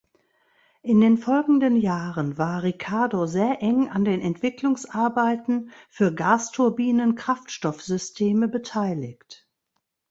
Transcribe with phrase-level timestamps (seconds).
[0.81, 9.47] In den folgenden Jahren war Ricardo sehr eng an den Entwicklungsarbeiten für Gasturbinen-Kraftstoffsysteme beteiligt.